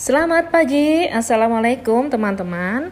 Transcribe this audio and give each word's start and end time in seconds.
Selamat 0.00 0.48
pagi, 0.48 1.04
Assalamualaikum 1.12 2.08
teman-teman. 2.08 2.88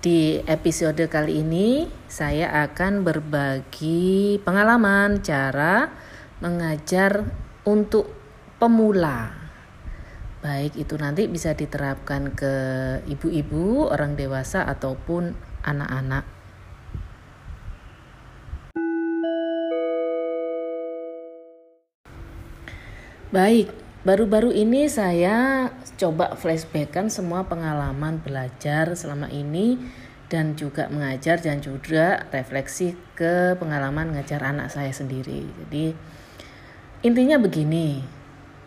Di 0.00 0.40
episode 0.48 1.04
kali 1.04 1.44
ini 1.44 1.84
saya 2.08 2.48
akan 2.64 3.04
berbagi 3.04 4.40
pengalaman 4.40 5.20
cara 5.20 5.92
mengajar 6.40 7.28
untuk 7.68 8.08
pemula. 8.56 9.36
Baik 10.40 10.80
itu 10.80 10.96
nanti 10.96 11.28
bisa 11.28 11.52
diterapkan 11.52 12.32
ke 12.32 12.54
ibu-ibu, 13.12 13.92
orang 13.92 14.16
dewasa 14.16 14.64
ataupun 14.64 15.36
anak-anak. 15.60 16.24
Baik, 23.28 23.81
Baru-baru 24.02 24.50
ini 24.50 24.90
saya 24.90 25.70
coba 25.94 26.34
flashbackkan 26.34 27.06
semua 27.06 27.46
pengalaman 27.46 28.18
belajar 28.18 28.98
selama 28.98 29.30
ini 29.30 29.78
dan 30.26 30.58
juga 30.58 30.90
mengajar 30.90 31.38
dan 31.38 31.62
juga 31.62 32.26
refleksi 32.34 32.98
ke 33.14 33.54
pengalaman 33.62 34.10
mengajar 34.10 34.42
anak 34.42 34.74
saya 34.74 34.90
sendiri. 34.90 35.46
Jadi 35.46 35.94
intinya 37.06 37.38
begini, 37.38 38.02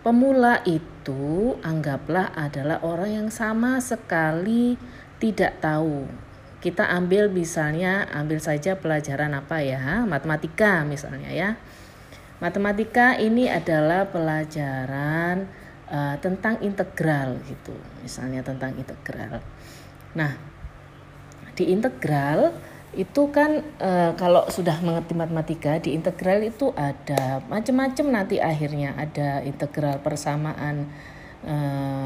pemula 0.07 0.63
itu 0.63 1.59
anggaplah 1.67 2.31
adalah 2.31 2.79
orang 2.87 3.27
yang 3.27 3.27
sama 3.27 3.83
sekali 3.83 4.79
tidak 5.19 5.59
tahu. 5.59 6.07
Kita 6.63 6.87
ambil 6.95 7.27
misalnya 7.27 8.07
ambil 8.15 8.39
saja 8.39 8.79
pelajaran 8.79 9.35
apa 9.35 9.59
ya, 9.59 10.07
matematika 10.07 10.87
misalnya 10.87 11.27
ya 11.27 11.59
Matematika 12.43 13.15
ini 13.15 13.47
adalah 13.47 14.11
pelajaran 14.11 15.47
uh, 15.87 16.15
tentang 16.19 16.59
integral 16.59 17.39
gitu. 17.47 17.75
Misalnya 18.03 18.43
tentang 18.43 18.75
integral. 18.75 19.39
Nah, 20.15 20.31
di 21.55 21.71
integral 21.71 22.51
itu 22.95 23.27
kan 23.27 23.59
e, 23.75 24.15
kalau 24.15 24.47
sudah 24.47 24.79
mengerti 24.79 25.13
matematika 25.19 25.75
di 25.83 25.91
integral 25.91 26.39
itu 26.47 26.71
ada 26.79 27.43
macam-macam 27.51 28.23
nanti 28.23 28.39
akhirnya 28.39 28.95
ada 28.95 29.43
integral 29.43 29.99
persamaan 29.99 30.87
e, 31.43 31.55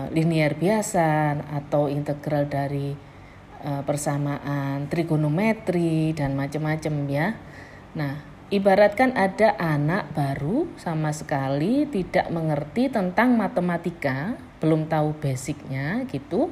linear 0.10 0.58
biasa 0.58 1.38
atau 1.54 1.86
integral 1.94 2.50
dari 2.50 2.98
e, 3.62 3.70
persamaan 3.86 4.90
trigonometri 4.90 6.18
dan 6.18 6.34
macam-macam 6.34 6.94
ya. 7.06 7.38
Nah, 7.94 8.29
Ibaratkan 8.50 9.14
ada 9.14 9.54
anak 9.62 10.10
baru 10.18 10.66
sama 10.82 11.14
sekali 11.14 11.86
tidak 11.86 12.34
mengerti 12.34 12.90
tentang 12.90 13.38
matematika, 13.38 14.42
belum 14.58 14.90
tahu 14.90 15.14
basicnya 15.22 16.10
gitu. 16.10 16.50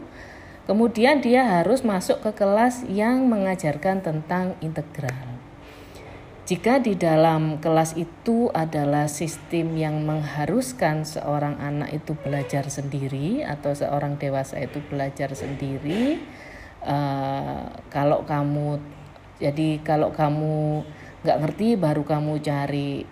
Kemudian 0.70 1.26
dia 1.26 1.58
harus 1.58 1.82
masuk 1.82 2.22
ke 2.22 2.38
kelas 2.38 2.86
yang 2.86 3.26
mengajarkan 3.26 4.06
tentang 4.06 4.54
integral. 4.62 5.42
Jika 6.46 6.78
di 6.78 6.94
dalam 6.94 7.58
kelas 7.58 7.98
itu 7.98 8.54
adalah 8.54 9.10
sistem 9.10 9.74
yang 9.74 10.06
mengharuskan 10.06 11.02
seorang 11.02 11.58
anak 11.58 11.98
itu 11.98 12.14
belajar 12.14 12.70
sendiri 12.70 13.42
atau 13.42 13.74
seorang 13.74 14.22
dewasa 14.22 14.62
itu 14.62 14.86
belajar 14.86 15.34
sendiri, 15.34 16.22
uh, 16.86 17.74
kalau 17.90 18.22
kamu 18.22 18.78
jadi 19.42 19.82
kalau 19.82 20.14
kamu 20.14 20.86
nggak 21.28 21.44
ngerti 21.44 21.76
baru 21.76 22.08
kamu 22.08 22.40
cari 22.40 23.04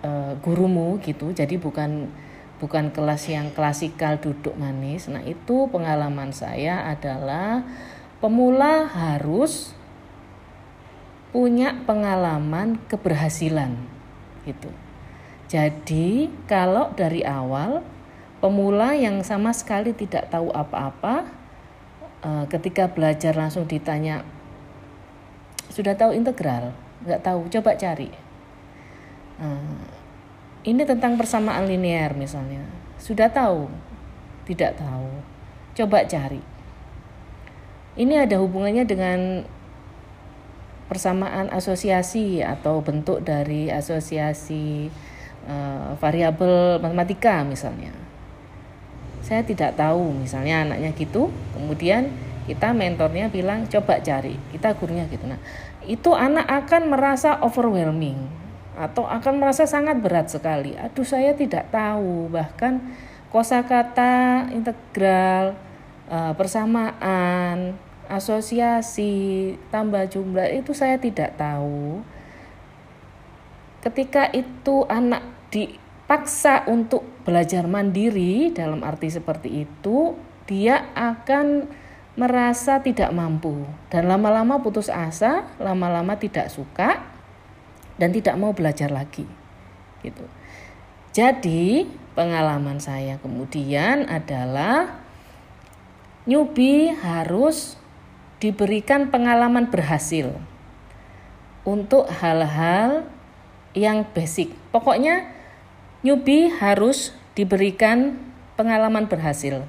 uh, 0.00 0.32
gurumu 0.40 0.96
gitu. 1.04 1.36
Jadi 1.36 1.60
bukan 1.60 2.08
bukan 2.56 2.88
kelas 2.88 3.28
yang 3.28 3.52
klasikal 3.52 4.16
duduk 4.16 4.56
manis. 4.56 5.12
Nah 5.12 5.20
itu 5.20 5.68
pengalaman 5.68 6.32
saya 6.32 6.88
adalah 6.88 7.68
pemula 8.24 8.88
harus 8.88 9.76
punya 11.36 11.76
pengalaman 11.84 12.80
keberhasilan 12.88 13.76
gitu. 14.48 14.72
Jadi 15.50 16.32
kalau 16.48 16.96
dari 16.96 17.20
awal 17.20 17.84
pemula 18.40 18.96
yang 18.96 19.20
sama 19.20 19.52
sekali 19.52 19.92
tidak 19.92 20.32
tahu 20.32 20.48
apa-apa 20.48 21.28
uh, 22.24 22.44
ketika 22.48 22.88
belajar 22.88 23.36
langsung 23.36 23.68
ditanya 23.68 24.24
sudah 25.70 25.94
tahu 25.94 26.12
integral? 26.12 26.74
Nggak 27.06 27.22
tahu. 27.22 27.46
Coba 27.48 27.78
cari. 27.78 28.10
Nah, 29.40 29.80
ini 30.66 30.82
tentang 30.84 31.16
persamaan 31.16 31.64
linear 31.64 32.12
misalnya. 32.12 32.60
Sudah 33.00 33.32
tahu? 33.32 33.70
Tidak 34.44 34.76
tahu. 34.76 35.08
Coba 35.78 36.04
cari. 36.04 36.42
Ini 37.96 38.28
ada 38.28 38.36
hubungannya 38.42 38.84
dengan 38.84 39.46
persamaan 40.90 41.48
asosiasi 41.54 42.42
atau 42.42 42.82
bentuk 42.82 43.22
dari 43.22 43.70
asosiasi 43.70 44.90
uh, 45.46 45.94
variabel 45.96 46.82
matematika 46.82 47.46
misalnya. 47.46 47.94
Saya 49.22 49.46
tidak 49.46 49.78
tahu 49.78 50.10
misalnya 50.10 50.66
anaknya 50.66 50.90
gitu 50.98 51.30
kemudian 51.54 52.10
kita 52.48 52.72
mentornya 52.72 53.28
bilang 53.28 53.68
coba 53.68 54.00
cari. 54.00 54.36
Kita 54.52 54.72
gurunya 54.76 55.04
gitu. 55.10 55.24
Nah 55.28 55.40
itu 55.84 56.12
anak 56.12 56.46
akan 56.48 56.92
merasa 56.92 57.40
overwhelming 57.40 58.16
atau 58.76 59.04
akan 59.04 59.42
merasa 59.42 59.68
sangat 59.68 60.00
berat 60.00 60.32
sekali. 60.32 60.72
Aduh 60.76 61.04
saya 61.04 61.36
tidak 61.36 61.68
tahu. 61.68 62.32
Bahkan 62.32 62.80
kosakata 63.28 64.48
integral 64.52 65.58
uh, 66.08 66.32
persamaan 66.34 67.76
asosiasi 68.10 69.54
tambah 69.70 70.02
jumlah 70.10 70.50
itu 70.50 70.74
saya 70.74 70.98
tidak 70.98 71.38
tahu. 71.38 72.02
Ketika 73.80 74.28
itu 74.34 74.84
anak 74.90 75.24
dipaksa 75.48 76.68
untuk 76.68 77.06
belajar 77.24 77.64
mandiri 77.64 78.50
dalam 78.52 78.82
arti 78.82 79.08
seperti 79.08 79.64
itu 79.64 80.18
dia 80.44 80.90
akan 80.98 81.70
merasa 82.18 82.82
tidak 82.82 83.14
mampu 83.14 83.62
dan 83.92 84.10
lama-lama 84.10 84.58
putus 84.58 84.90
asa, 84.90 85.46
lama-lama 85.62 86.18
tidak 86.18 86.50
suka 86.50 87.02
dan 88.00 88.10
tidak 88.10 88.34
mau 88.34 88.50
belajar 88.50 88.90
lagi. 88.90 89.28
Gitu. 90.02 90.24
Jadi, 91.10 91.86
pengalaman 92.14 92.78
saya 92.82 93.18
kemudian 93.22 94.06
adalah 94.10 95.02
newbie 96.26 96.94
harus 96.94 97.78
diberikan 98.40 99.12
pengalaman 99.12 99.68
berhasil 99.68 100.32
untuk 101.62 102.08
hal-hal 102.08 103.04
yang 103.76 104.08
basic. 104.16 104.50
Pokoknya 104.72 105.28
newbie 106.00 106.48
harus 106.48 107.12
diberikan 107.36 108.18
pengalaman 108.56 109.06
berhasil 109.06 109.64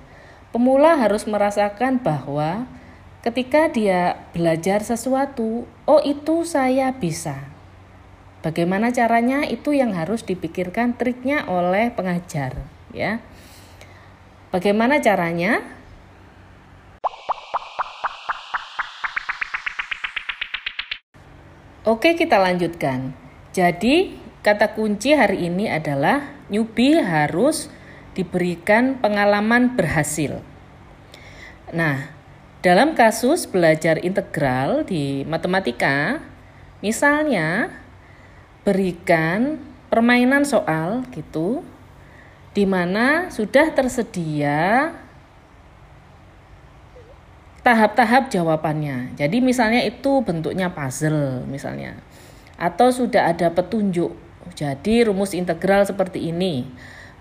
Pemula 0.51 0.99
harus 0.99 1.23
merasakan 1.23 2.03
bahwa 2.03 2.67
ketika 3.23 3.71
dia 3.71 4.19
belajar 4.35 4.83
sesuatu, 4.83 5.63
oh 5.87 6.01
itu 6.03 6.43
saya 6.43 6.91
bisa. 6.91 7.39
Bagaimana 8.43 8.91
caranya 8.91 9.47
itu 9.47 9.71
yang 9.71 9.95
harus 9.95 10.27
dipikirkan 10.27 10.99
triknya 10.99 11.47
oleh 11.47 11.95
pengajar, 11.95 12.67
ya. 12.91 13.23
Bagaimana 14.51 14.99
caranya? 14.99 15.63
Oke, 21.87 22.19
kita 22.19 22.43
lanjutkan. 22.43 23.15
Jadi, 23.55 24.19
kata 24.43 24.75
kunci 24.75 25.15
hari 25.15 25.47
ini 25.47 25.71
adalah 25.71 26.35
newbie 26.51 26.99
harus 26.99 27.71
diberikan 28.11 28.99
pengalaman 28.99 29.79
berhasil. 29.79 30.43
Nah, 31.71 32.11
dalam 32.59 32.93
kasus 32.93 33.47
belajar 33.47 33.97
integral 34.03 34.83
di 34.83 35.23
matematika, 35.23 36.19
misalnya 36.83 37.71
berikan 38.67 39.57
permainan 39.87 40.43
soal 40.43 41.07
gitu 41.15 41.63
di 42.51 42.67
mana 42.67 43.31
sudah 43.31 43.71
tersedia 43.71 44.91
tahap-tahap 47.63 48.27
jawabannya. 48.27 49.15
Jadi 49.15 49.39
misalnya 49.39 49.81
itu 49.87 50.19
bentuknya 50.21 50.69
puzzle 50.75 51.47
misalnya. 51.47 51.95
Atau 52.59 52.91
sudah 52.93 53.31
ada 53.31 53.49
petunjuk. 53.49 54.13
Jadi 54.53 55.07
rumus 55.07 55.31
integral 55.31 55.87
seperti 55.87 56.29
ini 56.29 56.67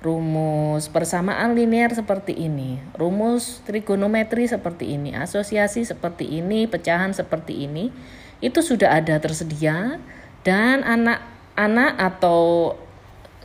rumus 0.01 0.89
persamaan 0.89 1.53
linear 1.53 1.93
seperti 1.93 2.33
ini, 2.33 2.81
rumus 2.97 3.61
trigonometri 3.69 4.49
seperti 4.49 4.97
ini, 4.97 5.13
asosiasi 5.13 5.85
seperti 5.85 6.25
ini, 6.41 6.65
pecahan 6.65 7.13
seperti 7.13 7.69
ini, 7.69 7.93
itu 8.41 8.65
sudah 8.65 8.97
ada 8.97 9.21
tersedia. 9.21 10.01
Dan 10.41 10.81
anak-anak 10.81 12.01
atau 12.01 12.73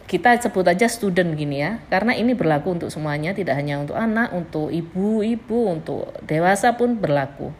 kita 0.08 0.40
sebut 0.40 0.64
aja 0.64 0.88
student 0.88 1.36
gini 1.36 1.60
ya. 1.60 1.84
Karena 1.92 2.16
ini 2.16 2.32
berlaku 2.32 2.72
untuk 2.72 2.88
semuanya. 2.88 3.36
Tidak 3.36 3.52
hanya 3.52 3.84
untuk 3.84 4.00
anak 4.00 4.32
untuk 4.32 4.72
ibu-ibu 4.72 5.76
untuk 5.76 6.08
dewasa 6.24 6.80
pun 6.80 6.96
berlaku. 6.96 7.52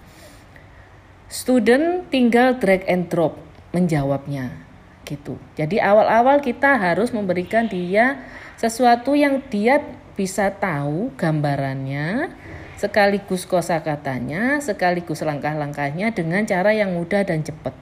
Student 1.28 2.08
tinggal 2.08 2.56
drag 2.64 2.88
and 2.88 3.12
drop 3.12 3.36
menjawabnya. 3.76 4.56
Gitu. 5.04 5.36
Jadi 5.60 5.84
awal-awal 5.84 6.40
kita 6.40 6.80
harus 6.80 7.12
memberikan 7.12 7.68
dia 7.68 8.24
sesuatu 8.56 9.14
yang 9.16 9.44
dia 9.52 9.84
bisa 10.16 10.52
tahu 10.56 11.12
gambarannya 11.20 12.32
sekaligus 12.76 13.48
kosakatanya 13.48 14.60
sekaligus 14.60 15.24
langkah-langkahnya 15.24 16.12
dengan 16.12 16.44
cara 16.44 16.76
yang 16.76 16.92
mudah 16.96 17.24
dan 17.24 17.44
cepat 17.44 17.76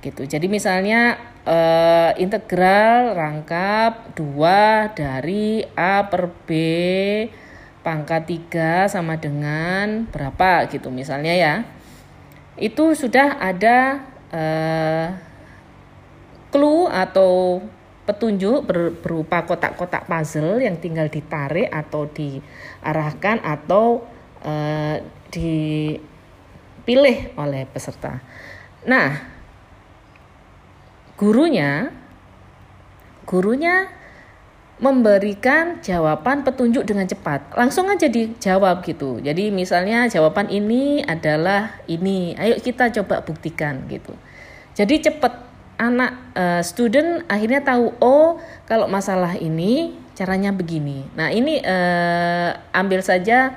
gitu. 0.00 0.24
Jadi 0.24 0.48
misalnya 0.48 1.20
uh, 1.44 2.12
integral 2.16 3.14
rangkap 3.14 4.16
2 4.16 4.96
dari 4.96 5.62
A 5.76 6.08
per 6.08 6.32
B 6.48 6.50
pangkat 7.80 8.28
3 8.50 8.92
sama 8.92 9.20
dengan 9.20 10.08
berapa 10.08 10.66
gitu 10.72 10.88
misalnya 10.88 11.34
ya. 11.36 11.54
Itu 12.56 12.96
sudah 12.96 13.40
ada 13.40 14.04
uh, 14.32 15.06
clue 16.50 16.90
atau 16.90 17.62
petunjuk 18.10 18.66
ber, 18.66 18.90
berupa 18.98 19.46
kotak-kotak 19.46 20.10
puzzle 20.10 20.58
yang 20.58 20.82
tinggal 20.82 21.06
ditarik 21.06 21.70
atau 21.70 22.10
diarahkan 22.10 23.38
atau 23.46 24.02
uh, 24.42 24.98
dipilih 25.30 27.18
oleh 27.38 27.62
peserta. 27.70 28.18
Nah, 28.82 29.22
gurunya 31.14 31.94
gurunya 33.30 33.86
memberikan 34.80 35.78
jawaban 35.84 36.40
petunjuk 36.42 36.88
dengan 36.88 37.04
cepat. 37.04 37.52
Langsung 37.52 37.86
aja 37.92 38.08
dijawab 38.08 38.80
gitu. 38.82 39.20
Jadi 39.20 39.52
misalnya 39.52 40.08
jawaban 40.08 40.48
ini 40.48 41.04
adalah 41.04 41.78
ini. 41.84 42.32
Ayo 42.34 42.56
kita 42.58 42.88
coba 42.88 43.20
buktikan 43.20 43.84
gitu. 43.92 44.16
Jadi 44.72 45.04
cepat 45.04 45.49
anak 45.80 46.12
uh, 46.36 46.60
student 46.60 47.24
akhirnya 47.24 47.64
tahu 47.64 47.96
oh 48.04 48.36
kalau 48.68 48.84
masalah 48.84 49.40
ini 49.40 49.96
caranya 50.12 50.52
begini. 50.52 51.08
Nah, 51.16 51.32
ini 51.32 51.56
uh, 51.64 52.52
ambil 52.76 53.00
saja 53.00 53.56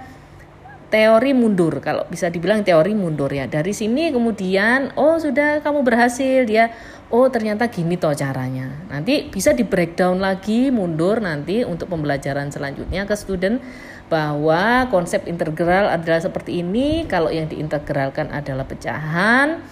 teori 0.87 1.35
mundur 1.35 1.83
kalau 1.83 2.07
bisa 2.07 2.31
dibilang 2.31 2.63
teori 2.63 2.95
mundur 2.95 3.27
ya. 3.27 3.51
Dari 3.51 3.75
sini 3.75 4.07
kemudian 4.15 4.95
oh 4.95 5.19
sudah 5.19 5.59
kamu 5.59 5.83
berhasil 5.83 6.47
dia 6.47 6.71
oh 7.11 7.27
ternyata 7.27 7.67
gini 7.67 7.99
toh 7.99 8.15
caranya. 8.15 8.71
Nanti 8.87 9.27
bisa 9.27 9.51
di 9.51 9.67
breakdown 9.67 10.23
lagi 10.23 10.71
mundur 10.71 11.19
nanti 11.19 11.67
untuk 11.67 11.91
pembelajaran 11.91 12.47
selanjutnya 12.47 13.03
ke 13.03 13.19
student 13.19 13.59
bahwa 14.07 14.87
konsep 14.93 15.25
integral 15.25 15.89
adalah 15.89 16.21
seperti 16.21 16.61
ini, 16.61 17.09
kalau 17.09 17.33
yang 17.33 17.49
diintegralkan 17.49 18.29
adalah 18.29 18.61
pecahan, 18.67 19.65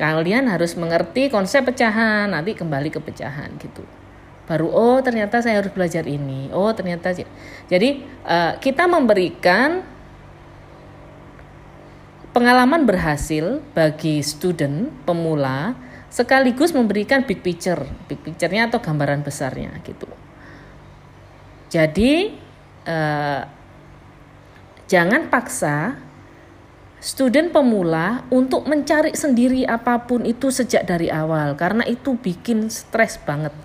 kalian 0.00 0.48
harus 0.48 0.72
mengerti 0.80 1.28
konsep 1.28 1.68
pecahan, 1.68 2.32
nanti 2.32 2.56
kembali 2.56 2.88
ke 2.88 3.04
pecahan 3.04 3.52
gitu. 3.60 3.84
Baru 4.48 4.72
oh 4.72 4.98
ternyata 5.04 5.44
saya 5.44 5.60
harus 5.60 5.70
belajar 5.70 6.08
ini. 6.08 6.48
Oh 6.56 6.72
ternyata 6.72 7.12
jadi 7.68 8.00
uh, 8.24 8.56
kita 8.56 8.88
memberikan 8.88 9.84
pengalaman 12.32 12.88
berhasil 12.88 13.60
bagi 13.76 14.24
student 14.24 14.88
pemula 15.04 15.76
sekaligus 16.10 16.74
memberikan 16.74 17.22
big 17.22 17.44
picture, 17.44 17.86
big 18.10 18.18
picture-nya 18.24 18.66
atau 18.66 18.82
gambaran 18.82 19.22
besarnya 19.22 19.70
gitu. 19.86 20.10
Jadi 21.70 22.34
eh, 22.82 23.42
jangan 24.90 25.30
paksa 25.30 25.94
student 27.00 27.48
pemula 27.48 28.28
untuk 28.28 28.68
mencari 28.68 29.16
sendiri 29.16 29.64
apa 29.64 30.04
pun 30.04 30.28
itu 30.28 30.52
sejak 30.52 30.84
dari 30.84 31.08
awal 31.08 31.56
karena 31.56 31.82
itu 31.88 32.20
bikin 32.20 32.68
stres 32.68 33.16
banget, 33.16 33.56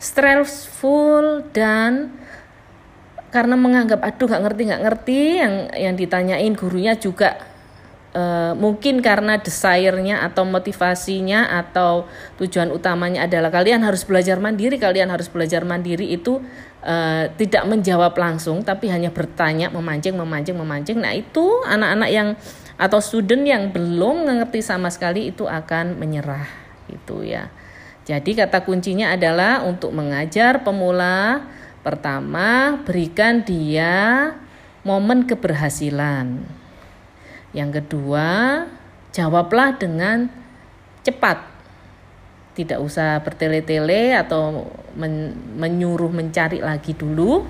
stressful 0.00 1.44
dan 1.52 2.16
karena 3.28 3.60
menganggap 3.60 4.00
aduh 4.00 4.24
nggak 4.24 4.42
ngerti 4.48 4.62
nggak 4.72 4.82
ngerti 4.88 5.20
yang 5.36 5.54
yang 5.76 5.94
ditanyain 5.94 6.52
gurunya 6.56 6.96
juga 6.96 7.36
Uh, 8.08 8.56
mungkin 8.56 9.04
karena 9.04 9.36
desire-nya 9.36 10.24
atau 10.24 10.48
motivasinya 10.48 11.60
atau 11.60 12.08
tujuan 12.40 12.72
utamanya 12.72 13.28
adalah 13.28 13.52
kalian 13.52 13.84
harus 13.84 14.08
belajar 14.08 14.40
mandiri, 14.40 14.80
kalian 14.80 15.12
harus 15.12 15.28
belajar 15.28 15.60
mandiri 15.68 16.16
itu 16.16 16.40
uh, 16.88 17.28
tidak 17.36 17.68
menjawab 17.68 18.16
langsung 18.16 18.64
tapi 18.64 18.88
hanya 18.88 19.12
bertanya, 19.12 19.68
memancing, 19.68 20.16
memancing, 20.16 20.56
memancing. 20.56 20.98
Nah, 21.04 21.12
itu 21.12 21.44
anak-anak 21.68 22.08
yang 22.08 22.28
atau 22.78 23.02
student 23.02 23.42
yang 23.42 23.74
belum 23.74 24.24
mengerti 24.24 24.62
sama 24.62 24.88
sekali 24.88 25.34
itu 25.34 25.44
akan 25.44 25.98
menyerah 25.98 26.46
itu 26.88 27.26
ya. 27.26 27.50
Jadi 28.08 28.38
kata 28.38 28.64
kuncinya 28.64 29.12
adalah 29.12 29.66
untuk 29.66 29.92
mengajar 29.92 30.64
pemula 30.64 31.44
pertama 31.84 32.80
berikan 32.86 33.44
dia 33.44 34.32
momen 34.86 35.28
keberhasilan 35.28 36.58
yang 37.56 37.72
kedua, 37.72 38.26
jawablah 39.16 39.80
dengan 39.80 40.28
cepat. 41.00 41.40
Tidak 42.52 42.76
usah 42.76 43.22
bertele-tele 43.22 44.12
atau 44.18 44.68
men 44.98 45.32
menyuruh 45.56 46.12
mencari 46.12 46.60
lagi 46.60 46.92
dulu. 46.92 47.46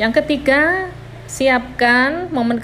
Yang 0.00 0.24
ketiga, 0.24 0.90
siapkan 1.24 2.28
momen 2.30 2.60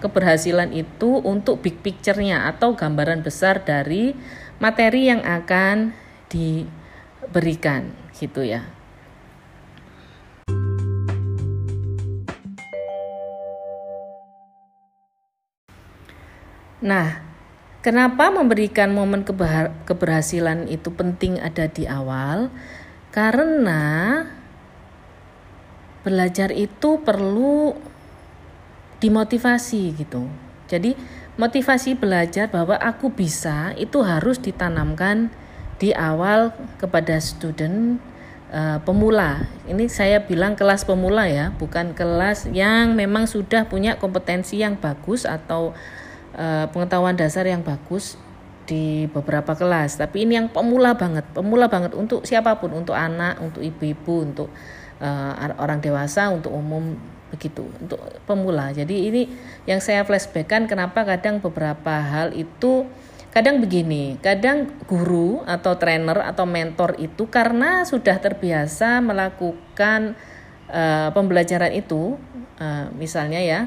keberhasilan 0.00 0.72
itu 0.72 1.20
untuk 1.22 1.60
big 1.60 1.78
picture-nya 1.84 2.48
atau 2.48 2.72
gambaran 2.74 3.20
besar 3.20 3.62
dari 3.62 4.16
materi 4.58 5.12
yang 5.12 5.22
akan 5.22 5.94
diberikan 6.32 7.94
gitu 8.16 8.42
ya. 8.42 8.66
Nah, 16.78 17.26
kenapa 17.82 18.30
memberikan 18.30 18.94
momen 18.94 19.26
keberhasilan 19.82 20.70
itu 20.70 20.94
penting 20.94 21.42
ada 21.42 21.66
di 21.66 21.90
awal? 21.90 22.54
Karena 23.10 24.22
belajar 26.06 26.54
itu 26.54 27.02
perlu 27.02 27.74
dimotivasi 28.98 29.94
gitu. 29.94 30.26
Jadi 30.68 30.94
motivasi 31.40 31.96
belajar 31.96 32.50
bahwa 32.50 32.76
aku 32.76 33.08
bisa 33.14 33.72
itu 33.78 34.02
harus 34.04 34.42
ditanamkan 34.42 35.32
di 35.78 35.94
awal 35.94 36.50
kepada 36.82 37.16
student 37.22 38.02
uh, 38.50 38.82
pemula. 38.82 39.46
Ini 39.70 39.86
saya 39.86 40.26
bilang 40.26 40.58
kelas 40.58 40.82
pemula 40.84 41.30
ya, 41.30 41.54
bukan 41.56 41.94
kelas 41.94 42.50
yang 42.50 42.98
memang 42.98 43.30
sudah 43.30 43.70
punya 43.70 43.96
kompetensi 43.96 44.60
yang 44.60 44.76
bagus 44.76 45.24
atau 45.24 45.72
uh, 46.34 46.66
pengetahuan 46.68 47.14
dasar 47.14 47.46
yang 47.46 47.62
bagus 47.62 48.18
di 48.68 49.08
beberapa 49.08 49.56
kelas 49.56 49.96
tapi 49.96 50.28
ini 50.28 50.36
yang 50.36 50.52
pemula 50.52 50.92
banget 50.92 51.24
pemula 51.32 51.72
banget 51.72 51.96
untuk 51.96 52.28
siapa 52.28 52.60
pun 52.60 52.76
untuk 52.76 52.92
anak 52.92 53.40
untuk 53.40 53.64
ibu-ibu 53.64 54.28
untuk 54.28 54.52
uh, 55.00 55.32
orang 55.56 55.80
dewasa 55.80 56.28
untuk 56.28 56.52
umum 56.52 57.00
begitu 57.28 57.68
untuk 57.80 58.00
pemula 58.24 58.72
jadi 58.72 58.90
ini 58.90 59.28
yang 59.68 59.78
saya 59.78 60.04
flashbackkan 60.04 60.64
kenapa 60.64 61.04
kadang 61.04 61.40
beberapa 61.40 62.00
hal 62.00 62.32
itu 62.32 62.88
kadang 63.28 63.60
begini 63.60 64.16
kadang 64.24 64.72
guru 64.88 65.44
atau 65.44 65.76
trainer 65.76 66.24
atau 66.24 66.48
mentor 66.48 66.96
itu 66.96 67.28
karena 67.28 67.84
sudah 67.84 68.16
terbiasa 68.16 69.04
melakukan 69.04 70.16
uh, 70.72 71.12
pembelajaran 71.12 71.76
itu 71.76 72.16
uh, 72.56 72.88
misalnya 72.96 73.44
ya 73.44 73.60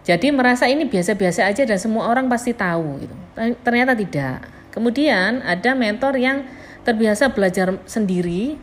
jadi 0.00 0.32
merasa 0.32 0.64
ini 0.64 0.88
biasa-biasa 0.88 1.44
aja 1.44 1.62
dan 1.68 1.76
semua 1.76 2.08
orang 2.08 2.26
pasti 2.26 2.56
tahu 2.56 3.04
gitu. 3.04 3.14
Ternyata 3.36 3.92
tidak. 3.92 4.48
Kemudian 4.72 5.44
ada 5.44 5.76
mentor 5.76 6.16
yang 6.16 6.46
terbiasa 6.80 7.36
belajar 7.36 7.76
sendiri, 7.84 8.56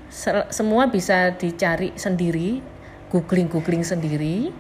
semua 0.50 0.90
bisa 0.90 1.38
dicari 1.38 1.94
sendiri, 1.94 2.60
googling-googling 3.12 3.84
sendiri 3.84 4.52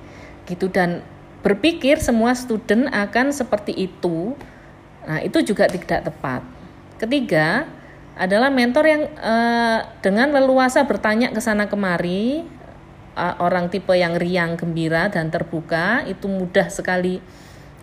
gitu 0.47 0.71
dan 0.71 1.03
berpikir 1.43 1.99
semua 1.99 2.33
student 2.33 2.89
akan 2.91 3.31
seperti 3.31 3.75
itu. 3.75 4.35
Nah, 5.07 5.23
itu 5.23 5.39
juga 5.43 5.71
tidak 5.71 6.11
tepat. 6.11 6.43
Ketiga, 6.99 7.67
adalah 8.17 8.49
mentor 8.49 8.85
yang 8.89 9.03
uh, 9.21 9.85
dengan 10.01 10.33
leluasa 10.33 10.83
bertanya 10.83 11.29
ke 11.31 11.39
sana 11.39 11.69
kemari, 11.69 12.43
uh, 13.13 13.35
orang 13.39 13.69
tipe 13.69 13.93
yang 13.93 14.17
riang, 14.17 14.57
gembira 14.57 15.07
dan 15.07 15.29
terbuka 15.29 16.03
itu 16.09 16.25
mudah 16.25 16.67
sekali 16.67 17.21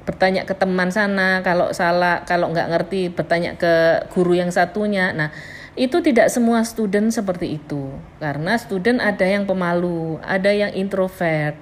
bertanya 0.05 0.45
ke 0.45 0.53
teman 0.53 0.93
sana 0.93 1.41
kalau 1.41 1.73
salah 1.73 2.29
kalau 2.29 2.53
nggak 2.53 2.69
ngerti 2.77 3.09
bertanya 3.09 3.57
ke 3.57 4.05
guru 4.13 4.37
yang 4.37 4.53
satunya 4.53 5.17
nah 5.17 5.33
itu 5.75 5.99
tidak 6.03 6.31
semua 6.31 6.63
student 6.63 7.11
seperti 7.11 7.59
itu. 7.59 7.91
Karena 8.23 8.55
student 8.59 9.03
ada 9.03 9.27
yang 9.27 9.47
pemalu 9.47 10.23
ada 10.23 10.51
yang 10.55 10.71
introvert 10.75 11.59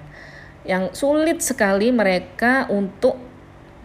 yang 0.63 0.95
sulit 0.95 1.43
sekali 1.43 1.91
mereka 1.91 2.71
untuk 2.71 3.19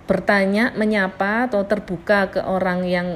bertanya 0.06 0.72
menyapa 0.78 1.50
atau 1.50 1.66
terbuka 1.66 2.32
ke 2.32 2.40
orang 2.40 2.86
yang 2.86 3.08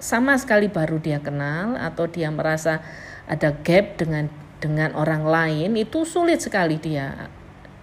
sama 0.00 0.38
sekali 0.40 0.72
baru 0.72 0.96
dia 0.96 1.20
kenal 1.20 1.76
atau 1.76 2.08
dia 2.08 2.32
merasa 2.32 2.80
ada 3.28 3.52
gap 3.52 4.00
dengan 4.00 4.32
dengan 4.62 4.96
orang 4.96 5.26
lain 5.26 5.76
itu 5.76 6.08
sulit 6.08 6.40
sekali 6.40 6.80
dia. 6.80 7.28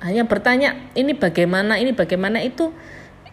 Hanya 0.02 0.26
bertanya 0.30 0.78
ini 0.94 1.14
bagaimana? 1.18 1.78
Ini 1.78 1.94
bagaimana? 1.94 2.42
Itu 2.42 2.74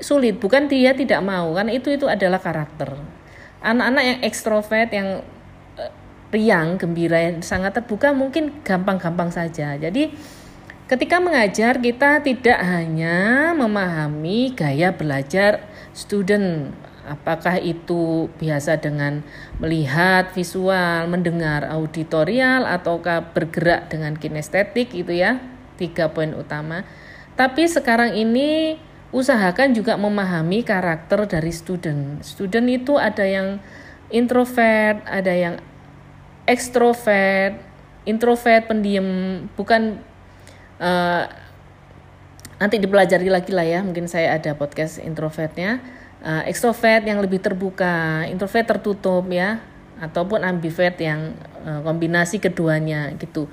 sulit. 0.01 0.41
Bukan 0.41 0.69
dia 0.69 0.97
tidak 0.97 1.21
mau 1.21 1.53
kan 1.53 1.69
itu 1.69 1.93
itu 1.93 2.09
adalah 2.09 2.41
karakter. 2.41 2.97
Anak-anak 3.65 4.05
yang 4.05 4.19
ekstrovert 4.25 4.91
yang 4.93 5.25
riang 6.35 6.75
gembira 6.76 7.23
yang 7.23 7.38
sangat 7.47 7.79
terbuka 7.79 8.11
mungkin 8.11 8.50
gampang-gampang 8.67 9.31
saja 9.31 9.79
jadi 9.79 10.11
ketika 10.91 11.23
mengajar 11.23 11.79
kita 11.79 12.21
tidak 12.26 12.59
hanya 12.59 13.55
memahami 13.55 14.53
gaya 14.53 14.91
belajar 14.91 15.62
student 15.95 16.75
apakah 17.05 17.61
itu 17.61 18.33
biasa 18.41 18.81
dengan 18.81 19.21
melihat 19.61 20.33
visual, 20.33 21.07
mendengar 21.07 21.69
auditorial 21.69 22.64
ataukah 22.64 23.33
bergerak 23.37 23.93
dengan 23.93 24.17
kinestetik 24.17 24.93
itu 24.97 25.12
ya 25.12 25.41
tiga 25.76 26.11
poin 26.11 26.33
utama. 26.33 26.83
Tapi 27.35 27.67
sekarang 27.69 28.17
ini 28.17 28.81
usahakan 29.14 29.75
juga 29.76 29.95
memahami 30.00 30.64
karakter 30.64 31.26
dari 31.29 31.53
student. 31.53 32.23
Student 32.25 32.67
itu 32.71 32.97
ada 32.97 33.26
yang 33.26 33.59
introvert, 34.11 35.03
ada 35.07 35.33
yang 35.35 35.55
ekstrovert. 36.45 37.61
Introvert 38.05 38.69
pendiam 38.69 39.09
bukan 39.57 39.97
uh, 40.77 41.25
nanti 42.61 42.77
dipelajari 42.77 43.33
lagi 43.33 43.53
lah 43.53 43.65
ya. 43.65 43.81
Mungkin 43.81 44.09
saya 44.09 44.37
ada 44.37 44.53
podcast 44.53 45.01
introvertnya. 45.01 45.81
Uh, 46.25 46.45
ekstrovert 46.49 47.05
yang 47.05 47.21
lebih 47.21 47.41
terbuka, 47.41 48.25
introvert 48.29 48.65
tertutup 48.65 49.29
ya, 49.29 49.61
ataupun 50.01 50.41
ambivert 50.41 50.97
yang 50.97 51.37
uh, 51.65 51.85
kombinasi 51.85 52.41
keduanya 52.41 53.13
gitu. 53.21 53.49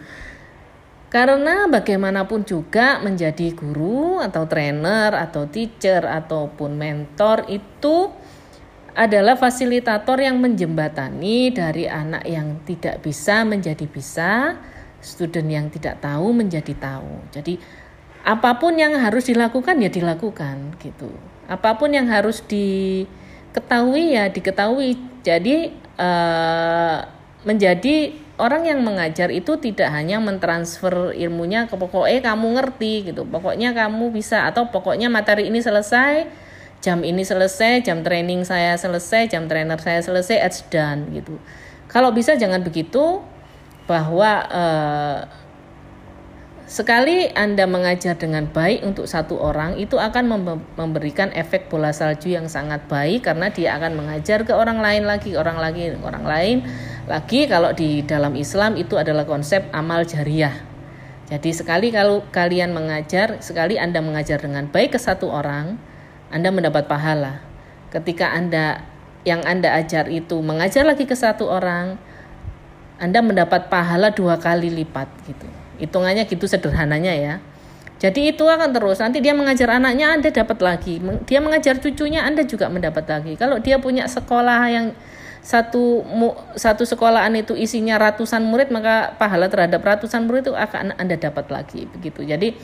Karena 1.11 1.67
bagaimanapun 1.67 2.47
juga 2.47 3.03
menjadi 3.03 3.51
guru 3.51 4.23
atau 4.23 4.47
trainer 4.47 5.11
atau 5.11 5.43
teacher 5.51 6.07
ataupun 6.07 6.79
mentor 6.79 7.51
itu 7.51 8.07
adalah 8.91 9.39
fasilitator 9.39 10.19
yang 10.19 10.39
menjembatani 10.39 11.51
dari 11.51 11.87
anak 11.87 12.27
yang 12.27 12.59
tidak 12.67 12.99
bisa 12.99 13.47
menjadi 13.47 13.85
bisa, 13.87 14.59
student 14.99 15.47
yang 15.47 15.67
tidak 15.71 16.03
tahu 16.03 16.35
menjadi 16.35 16.75
tahu. 16.75 17.31
Jadi 17.31 17.55
apa 18.21 18.61
pun 18.61 18.77
yang 18.77 18.93
harus 18.99 19.31
dilakukan 19.31 19.79
ya 19.81 19.89
dilakukan 19.89 20.77
gitu. 20.77 21.09
Apa 21.47 21.79
pun 21.79 21.91
yang 21.95 22.11
harus 22.11 22.43
diketahui 22.45 24.15
ya 24.15 24.29
diketahui. 24.29 24.99
Jadi 25.21 25.71
uh, 25.97 27.05
menjadi 27.41 28.13
orang 28.41 28.65
yang 28.65 28.79
mengajar 28.81 29.29
itu 29.29 29.57
tidak 29.61 29.93
hanya 29.93 30.17
mentransfer 30.17 31.13
ilmunya 31.13 31.69
ke 31.69 31.77
pokoknya 31.77 32.33
kamu 32.33 32.57
ngerti 32.57 33.13
gitu 33.13 33.21
pokoknya 33.29 33.77
kamu 33.77 34.09
bisa 34.09 34.49
atau 34.49 34.73
pokoknya 34.73 35.13
materi 35.13 35.49
ini 35.53 35.61
selesai 35.61 36.25
jam 36.81 37.05
ini 37.05 37.21
selesai 37.21 37.85
jam 37.85 38.01
training 38.01 38.43
saya 38.43 38.73
selesai 38.75 39.29
jam 39.29 39.45
trainer 39.45 39.77
saya 39.77 40.01
selesai 40.01 40.37
it's 40.41 40.61
done 40.67 41.07
gitu 41.13 41.37
kalau 41.87 42.09
bisa 42.11 42.35
jangan 42.35 42.65
begitu 42.65 43.21
bahwa 43.85 44.31
eh, 44.49 45.19
Sekali 46.71 47.27
Anda 47.35 47.67
mengajar 47.67 48.15
dengan 48.15 48.47
baik 48.47 48.87
untuk 48.87 49.03
satu 49.03 49.35
orang, 49.43 49.75
itu 49.75 49.99
akan 49.99 50.23
memberikan 50.79 51.27
efek 51.35 51.67
bola 51.67 51.91
salju 51.91 52.31
yang 52.31 52.47
sangat 52.47 52.87
baik 52.87 53.27
karena 53.27 53.51
dia 53.51 53.75
akan 53.75 53.99
mengajar 53.99 54.47
ke 54.47 54.55
orang 54.55 54.79
lain 54.79 55.03
lagi, 55.03 55.35
orang 55.35 55.59
lagi, 55.59 55.91
orang 55.91 56.23
lain 56.23 56.63
lagi. 57.11 57.43
Kalau 57.51 57.75
di 57.75 58.07
dalam 58.07 58.39
Islam 58.39 58.79
itu 58.79 58.95
adalah 58.95 59.27
konsep 59.27 59.67
amal 59.75 60.07
jariah. 60.07 60.63
Jadi 61.27 61.51
sekali 61.51 61.91
kalau 61.91 62.23
kalian 62.31 62.71
mengajar, 62.71 63.43
sekali 63.43 63.75
Anda 63.75 63.99
mengajar 63.99 64.39
dengan 64.39 64.71
baik 64.71 64.95
ke 64.95 64.99
satu 65.03 65.27
orang, 65.27 65.75
Anda 66.31 66.49
mendapat 66.49 66.87
pahala. 66.87 67.43
Ketika 67.91 68.31
Anda 68.31 68.87
yang 69.27 69.43
Anda 69.45 69.75
ajar 69.77 70.07
itu 70.09 70.39
mengajar 70.39 70.87
lagi 70.87 71.05
ke 71.05 71.13
satu 71.13 71.45
orang, 71.51 71.99
Anda 72.97 73.19
mendapat 73.19 73.67
pahala 73.67 74.15
dua 74.15 74.39
kali 74.39 74.71
lipat 74.71 75.07
gitu. 75.27 75.47
Hitungannya 75.77 76.25
gitu 76.25 76.47
sederhananya 76.47 77.13
ya. 77.13 77.35
Jadi 78.01 78.33
itu 78.33 78.41
akan 78.49 78.73
terus. 78.73 78.97
Nanti 78.97 79.21
dia 79.21 79.37
mengajar 79.37 79.77
anaknya 79.77 80.09
anda 80.09 80.33
dapat 80.33 80.57
lagi. 80.57 80.97
Dia 81.29 81.37
mengajar 81.37 81.77
cucunya 81.77 82.25
anda 82.25 82.41
juga 82.41 82.65
mendapat 82.65 83.05
lagi. 83.05 83.37
Kalau 83.37 83.61
dia 83.61 83.77
punya 83.77 84.09
sekolah 84.09 84.61
yang 84.73 84.97
satu 85.41 86.05
satu 86.57 86.85
sekolahan 86.85 87.33
itu 87.33 87.53
isinya 87.57 87.97
ratusan 87.97 88.45
murid 88.45 88.69
maka 88.69 89.17
pahala 89.17 89.49
terhadap 89.49 89.81
ratusan 89.81 90.29
murid 90.29 90.49
itu 90.49 90.53
akan 90.53 90.97
anda 90.97 91.13
dapat 91.13 91.45
lagi 91.53 91.85
begitu. 91.93 92.25
Jadi 92.25 92.57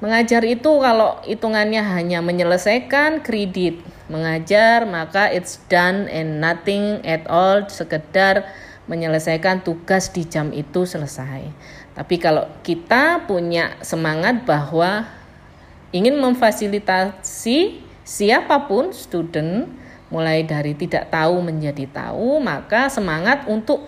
mengajar 0.00 0.42
itu 0.48 0.80
kalau 0.80 1.20
hitungannya 1.28 1.84
hanya 1.84 2.24
menyelesaikan 2.24 3.20
kredit 3.20 3.80
mengajar 4.10 4.88
maka 4.88 5.30
it's 5.30 5.62
done 5.70 6.10
and 6.10 6.42
nothing 6.42 6.98
at 7.06 7.22
all 7.30 7.62
sekedar 7.70 8.48
menyelesaikan 8.90 9.62
tugas 9.62 10.10
di 10.10 10.26
jam 10.26 10.50
itu 10.50 10.82
selesai. 10.82 11.46
Tapi 11.94 12.18
kalau 12.18 12.50
kita 12.66 13.22
punya 13.30 13.78
semangat 13.86 14.42
bahwa 14.42 15.06
ingin 15.94 16.18
memfasilitasi 16.18 17.86
siapa 18.02 18.66
pun 18.66 18.90
student 18.90 19.70
mulai 20.10 20.42
dari 20.42 20.74
tidak 20.74 21.06
tahu 21.14 21.38
menjadi 21.38 21.86
tahu, 21.86 22.42
maka 22.42 22.90
semangat 22.90 23.46
untuk 23.46 23.86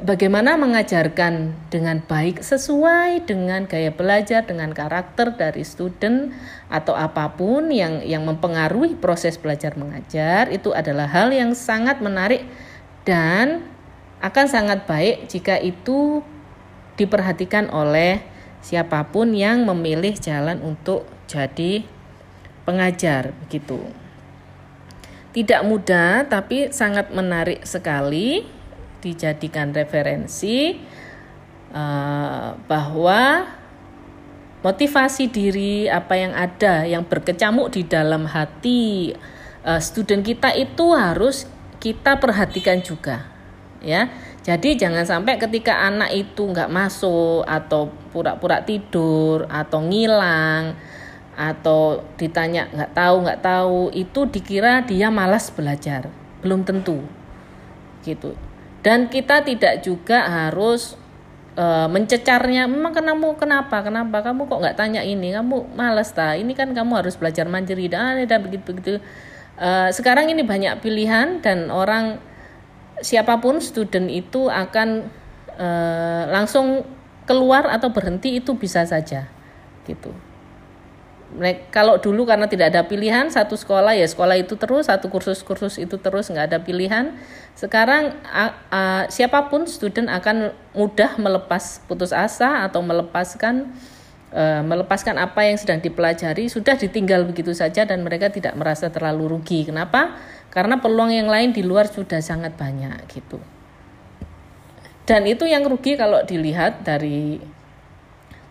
bagaimana 0.00 0.56
mengajarkan 0.56 1.52
dengan 1.68 2.00
baik 2.00 2.40
sesuai 2.40 3.28
dengan 3.28 3.68
gaya 3.68 3.92
belajar 3.92 4.40
dengan 4.48 4.72
karakter 4.72 5.36
dari 5.36 5.60
student 5.68 6.32
atau 6.72 6.96
apa 6.96 7.36
pun 7.36 7.68
yang 7.68 8.00
yang 8.00 8.24
mempengaruhi 8.24 8.96
proses 8.96 9.36
belajar 9.36 9.76
mengajar 9.76 10.48
itu 10.48 10.72
adalah 10.72 11.04
hal 11.12 11.28
yang 11.28 11.52
sangat 11.52 12.00
menarik 12.00 12.48
dan 13.04 13.68
akan 14.24 14.46
sangat 14.48 14.88
baik 14.88 15.28
jika 15.28 15.60
itu 15.60 16.24
diperhatikan 16.96 17.68
oleh 17.68 18.24
siapa 18.64 19.12
pun 19.12 19.36
yang 19.36 19.68
memilih 19.68 20.16
jalan 20.16 20.62
untuk 20.64 21.04
jadi 21.28 21.84
pengajar 22.64 23.36
begitu. 23.44 23.82
Tidak 25.36 25.66
mudah 25.66 26.28
tapi 26.30 26.70
sangat 26.70 27.10
menarik 27.10 27.66
sekali 27.66 28.61
dijadikan 29.02 29.74
referensi 29.74 30.78
uh, 31.74 32.54
bahwa 32.70 33.50
motivasi 34.62 35.26
diri 35.28 35.90
apa 35.90 36.14
yang 36.14 36.32
ada 36.32 36.86
yang 36.86 37.02
berkecamuk 37.02 37.74
di 37.74 37.82
dalam 37.82 38.30
hati 38.30 39.10
uh, 39.66 39.82
student 39.82 40.22
kita 40.22 40.54
itu 40.54 40.94
harus 40.94 41.50
kita 41.82 42.22
perhatikan 42.22 42.78
juga 42.80 43.26
ya. 43.82 44.06
Jadi 44.42 44.74
jangan 44.74 45.06
sampai 45.06 45.38
ketika 45.38 45.86
anak 45.86 46.10
itu 46.14 46.50
nggak 46.50 46.70
masuk 46.70 47.46
atau 47.46 47.90
pura-pura 48.10 48.62
tidur 48.66 49.46
atau 49.46 49.78
ngilang 49.86 50.74
atau 51.32 52.04
ditanya 52.20 52.68
nggak 52.68 52.92
tahu 52.92 53.16
nggak 53.24 53.40
tahu 53.40 53.78
itu 53.96 54.20
dikira 54.28 54.84
dia 54.84 55.08
malas 55.08 55.48
belajar 55.48 56.12
belum 56.44 56.66
tentu 56.66 57.00
gitu 58.04 58.36
dan 58.82 59.06
kita 59.06 59.46
tidak 59.46 59.86
juga 59.86 60.26
harus 60.26 60.98
e, 61.54 61.64
mencecarnya 61.86 62.66
memang 62.66 62.90
kamu 62.90 63.38
kenapa 63.38 63.86
kenapa? 63.86 64.26
Kamu 64.26 64.50
kok 64.50 64.58
nggak 64.58 64.76
tanya 64.78 65.02
ini? 65.06 65.30
Kamu 65.30 65.78
malas 65.78 66.10
ta? 66.10 66.34
Ini 66.34 66.50
kan 66.52 66.74
kamu 66.74 66.98
harus 66.98 67.14
belajar 67.14 67.46
mandiri 67.46 67.86
dan 67.86 68.18
dan 68.26 68.38
begitu 68.42 68.74
begitu 68.74 68.92
e, 69.56 69.70
sekarang 69.94 70.28
ini 70.34 70.42
banyak 70.42 70.82
pilihan 70.82 71.38
dan 71.40 71.70
orang 71.70 72.18
siapa 73.02 73.38
pun 73.38 73.62
student 73.62 74.10
itu 74.10 74.50
akan 74.50 75.06
e, 75.54 75.68
langsung 76.30 76.82
keluar 77.22 77.70
atau 77.70 77.94
berhenti 77.94 78.42
itu 78.42 78.58
bisa 78.58 78.82
saja 78.82 79.30
gitu. 79.86 80.10
Kalau 81.72 81.96
dulu 81.96 82.28
karena 82.28 82.44
tidak 82.44 82.76
ada 82.76 82.84
pilihan 82.84 83.32
satu 83.32 83.56
sekolah 83.56 83.96
ya 83.96 84.04
sekolah 84.04 84.36
itu 84.36 84.60
terus 84.60 84.92
satu 84.92 85.08
kursus-kursus 85.08 85.80
itu 85.80 85.96
terus 85.96 86.28
nggak 86.28 86.52
ada 86.52 86.58
pilihan. 86.60 87.16
Sekarang 87.56 88.12
a, 88.28 88.52
a, 88.68 88.80
siapa 89.08 89.48
pun 89.48 89.64
student 89.64 90.12
akan 90.12 90.52
mudah 90.76 91.16
melepas 91.16 91.80
putus 91.88 92.12
asa 92.12 92.68
atau 92.68 92.84
melepaskan 92.84 93.72
e, 94.32 94.44
melepaskan 94.60 95.20
apa 95.20 95.48
yang 95.48 95.56
sedang 95.56 95.80
dipelajari 95.80 96.52
sudah 96.52 96.76
ditinggal 96.76 97.24
begitu 97.28 97.56
saja 97.56 97.88
dan 97.88 98.04
mereka 98.04 98.28
tidak 98.28 98.52
merasa 98.56 98.92
terlalu 98.92 99.36
rugi. 99.36 99.68
Kenapa? 99.68 100.16
karena 100.52 100.76
peluang 100.78 101.08
yang 101.08 101.32
lain 101.32 101.56
di 101.56 101.64
luar 101.64 101.88
sudah 101.88 102.20
sangat 102.20 102.52
banyak 102.60 103.08
gitu 103.08 103.40
dan 105.08 105.24
itu 105.24 105.48
yang 105.48 105.64
rugi 105.64 105.96
kalau 105.96 106.20
dilihat 106.22 106.84
dari 106.84 107.40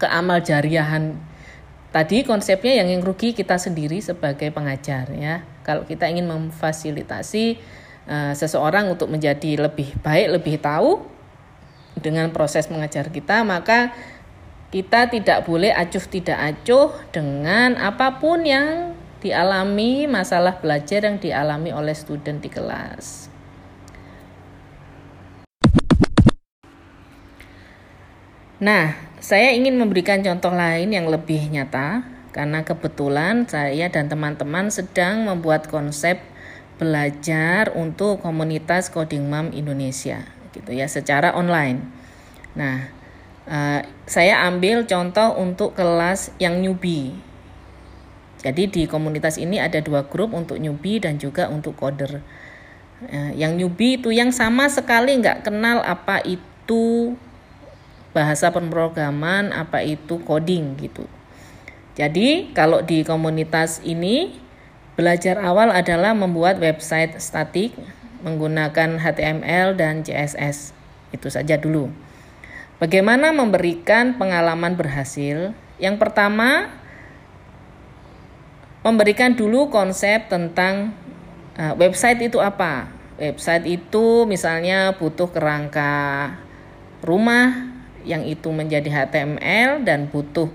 keamal 0.01 0.41
jariahan 0.41 1.13
tadi 1.91 2.23
konsepnya 2.23 2.81
yang 2.83 2.87
yang 2.87 3.01
rugi 3.03 3.35
kita 3.35 3.59
sendiri 3.59 3.99
sebagai 3.99 4.49
pengajar 4.49 5.11
ya 5.11 5.43
kalau 5.67 5.83
kita 5.83 6.07
ingin 6.07 6.27
memfasilitasi 6.27 7.59
uh, 8.07 8.33
seseorang 8.33 8.87
untuk 8.91 9.11
menjadi 9.11 9.67
lebih 9.69 9.91
baik 9.99 10.41
lebih 10.41 10.55
tahu 10.57 11.03
dengan 11.99 12.31
proses 12.31 12.71
mengajar 12.71 13.11
kita 13.11 13.43
maka 13.43 13.91
kita 14.71 15.11
tidak 15.11 15.43
boleh 15.43 15.75
acuh 15.75 16.05
tidak 16.07 16.39
acuh 16.39 16.95
dengan 17.11 17.75
apa 17.75 18.23
pun 18.23 18.47
yang 18.47 18.95
dialami 19.21 20.09
masalah 20.09 20.57
belajar 20.57 21.05
yang 21.05 21.21
dialami 21.21 21.69
oleh 21.69 21.93
student 21.93 22.41
di 22.41 22.49
kelas. 22.49 23.29
Nah, 28.61 28.93
saya 29.21 29.53
ingin 29.53 29.77
memberikan 29.77 30.25
contoh 30.25 30.49
lain 30.49 30.89
yang 30.89 31.05
lebih 31.05 31.45
nyata 31.53 32.01
karena 32.33 32.65
kebetulan 32.65 33.45
saya 33.45 33.85
dan 33.93 34.09
teman-teman 34.09 34.73
sedang 34.73 35.29
membuat 35.29 35.69
konsep 35.69 36.17
belajar 36.81 37.69
untuk 37.77 38.17
komunitas 38.25 38.89
Coding 38.89 39.29
Mom 39.29 39.53
Indonesia 39.53 40.25
gitu 40.57 40.73
ya 40.73 40.89
secara 40.89 41.37
online. 41.37 41.85
Nah, 42.57 42.89
uh, 43.45 43.85
saya 44.09 44.41
ambil 44.49 44.89
contoh 44.89 45.37
untuk 45.37 45.77
kelas 45.77 46.33
yang 46.41 46.57
newbie. 46.57 47.13
Jadi 48.41 48.73
di 48.73 48.83
komunitas 48.89 49.37
ini 49.37 49.61
ada 49.61 49.85
dua 49.85 50.09
grup 50.09 50.33
untuk 50.33 50.57
newbie 50.57 50.97
dan 50.97 51.21
juga 51.21 51.45
untuk 51.45 51.77
coder. 51.77 52.25
Uh, 53.05 53.31
yang 53.37 53.53
newbie 53.53 54.01
itu 54.01 54.09
yang 54.09 54.33
sama 54.33 54.65
sekali 54.65 55.13
nggak 55.21 55.45
kenal 55.45 55.85
apa 55.85 56.25
itu 56.25 57.13
bahasa 58.11 58.51
pemrograman 58.51 59.55
apa 59.55 59.83
itu 59.83 60.19
coding 60.23 60.75
gitu. 60.79 61.07
Jadi 61.95 62.51
kalau 62.55 62.83
di 62.83 63.03
komunitas 63.03 63.83
ini 63.83 64.35
belajar 64.95 65.39
awal 65.39 65.71
adalah 65.71 66.15
membuat 66.15 66.59
website 66.59 67.19
statik 67.19 67.75
menggunakan 68.23 69.01
HTML 69.01 69.75
dan 69.75 70.05
CSS. 70.05 70.75
Itu 71.11 71.27
saja 71.27 71.59
dulu. 71.59 71.91
Bagaimana 72.81 73.29
memberikan 73.35 74.17
pengalaman 74.17 74.73
berhasil? 74.73 75.53
Yang 75.77 75.95
pertama 76.01 76.71
memberikan 78.81 79.37
dulu 79.37 79.69
konsep 79.69 80.25
tentang 80.29 80.95
uh, 81.57 81.73
website 81.77 82.25
itu 82.25 82.41
apa. 82.41 82.89
Website 83.21 83.69
itu 83.69 84.25
misalnya 84.25 84.97
butuh 84.97 85.29
kerangka 85.29 86.33
rumah, 87.05 87.70
yang 88.03 88.25
itu 88.25 88.49
menjadi 88.49 88.87
HTML 88.87 89.85
dan 89.85 90.07
butuh 90.09 90.49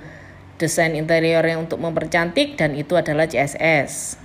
desain 0.56 0.96
interior 0.96 1.44
yang 1.44 1.68
untuk 1.68 1.80
mempercantik 1.80 2.56
dan 2.56 2.72
itu 2.72 2.96
adalah 2.96 3.28
CSS. 3.28 4.16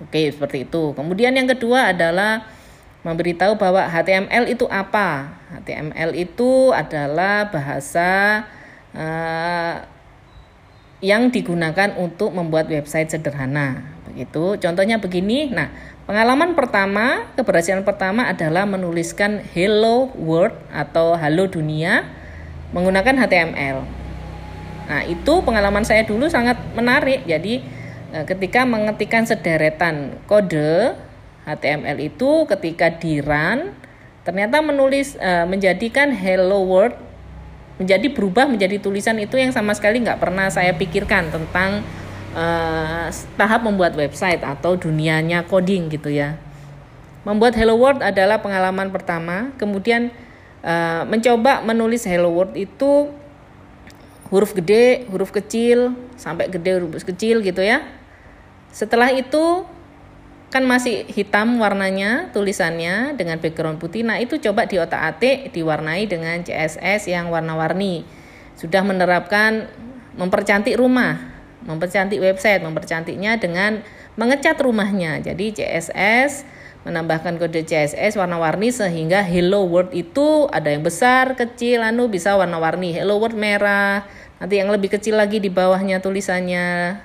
Oke, 0.00 0.32
seperti 0.32 0.64
itu. 0.64 0.96
Kemudian 0.96 1.36
yang 1.36 1.44
kedua 1.44 1.92
adalah 1.92 2.48
memberitahu 3.04 3.60
bahwa 3.60 3.84
HTML 3.84 4.48
itu 4.48 4.64
apa. 4.72 5.36
HTML 5.60 6.16
itu 6.16 6.72
adalah 6.72 7.52
bahasa 7.52 8.44
uh, 8.96 9.84
yang 11.04 11.28
digunakan 11.28 11.96
untuk 12.00 12.32
membuat 12.32 12.72
website 12.72 13.12
sederhana. 13.12 13.84
Begitu. 14.08 14.56
Contohnya 14.60 14.96
begini. 14.96 15.52
Nah, 15.52 15.68
pengalaman 16.08 16.56
pertama, 16.56 17.28
keberhasilan 17.36 17.84
pertama 17.84 18.28
adalah 18.28 18.64
menuliskan 18.64 19.44
hello 19.52 20.08
world 20.16 20.56
atau 20.72 21.12
halo 21.16 21.44
dunia 21.48 22.19
menggunakan 22.70 23.14
HTML. 23.26 23.78
Nah, 24.90 25.02
itu 25.06 25.34
pengalaman 25.46 25.86
saya 25.86 26.02
dulu 26.02 26.26
sangat 26.26 26.58
menarik. 26.74 27.22
Jadi, 27.26 27.62
eh, 28.14 28.24
ketika 28.26 28.66
mengetikkan 28.66 29.26
sederetan 29.26 30.18
kode 30.26 30.94
HTML 31.46 31.98
itu 31.98 32.44
ketika 32.46 32.92
di 32.94 33.18
run 33.24 33.72
ternyata 34.20 34.60
menulis 34.60 35.16
uh, 35.16 35.48
menjadikan 35.48 36.12
hello 36.12 36.60
world 36.68 36.92
menjadi 37.80 38.12
berubah 38.12 38.44
menjadi 38.44 38.76
tulisan 38.76 39.16
itu 39.16 39.40
yang 39.40 39.48
sama 39.50 39.72
sekali 39.72 40.04
nggak 40.04 40.20
pernah 40.20 40.52
saya 40.52 40.76
pikirkan 40.76 41.32
tentang 41.32 41.80
uh, 42.36 43.08
tahap 43.40 43.64
membuat 43.64 43.96
website 43.96 44.44
atau 44.44 44.76
dunianya 44.76 45.48
coding 45.48 45.88
gitu 45.88 46.12
ya. 46.12 46.36
Membuat 47.24 47.56
hello 47.56 47.76
world 47.76 48.00
adalah 48.04 48.40
pengalaman 48.40 48.92
pertama, 48.92 49.52
kemudian 49.56 50.12
uh, 50.64 51.02
mencoba 51.08 51.64
menulis 51.64 52.04
hello 52.04 52.32
world 52.32 52.56
itu 52.56 53.12
huruf 54.30 54.54
gede, 54.54 55.04
huruf 55.10 55.34
kecil, 55.34 55.94
sampai 56.14 56.46
gede 56.46 56.78
huruf 56.78 57.02
kecil 57.02 57.42
gitu 57.42 57.60
ya. 57.60 57.82
Setelah 58.70 59.10
itu 59.10 59.66
kan 60.50 60.66
masih 60.66 61.06
hitam 61.06 61.62
warnanya 61.62 62.30
tulisannya 62.34 63.14
dengan 63.14 63.38
background 63.38 63.78
putih. 63.78 64.02
Nah, 64.02 64.18
itu 64.18 64.38
coba 64.42 64.66
di 64.66 64.82
otak-atik 64.82 65.54
diwarnai 65.54 66.10
dengan 66.10 66.42
CSS 66.42 67.06
yang 67.06 67.30
warna-warni. 67.30 68.02
Sudah 68.58 68.82
menerapkan 68.82 69.70
mempercantik 70.18 70.74
rumah, 70.74 71.18
mempercantik 71.62 72.18
website, 72.18 72.66
mempercantiknya 72.66 73.38
dengan 73.38 73.82
mengecat 74.18 74.58
rumahnya. 74.58 75.22
Jadi 75.22 75.54
CSS 75.54 76.42
menambahkan 76.80 77.36
kode 77.36 77.68
CSS 77.68 78.16
warna-warni 78.16 78.72
sehingga 78.72 79.20
hello 79.20 79.68
world 79.68 79.92
itu 79.92 80.48
ada 80.48 80.72
yang 80.72 80.80
besar, 80.80 81.36
kecil, 81.36 81.84
anu 81.84 82.08
bisa 82.08 82.32
warna-warni. 82.40 82.96
Hello 82.96 83.20
world 83.20 83.36
merah, 83.36 84.08
nanti 84.40 84.56
yang 84.56 84.72
lebih 84.72 84.96
kecil 84.96 85.20
lagi 85.20 85.36
di 85.38 85.52
bawahnya 85.52 86.00
tulisannya 86.00 86.96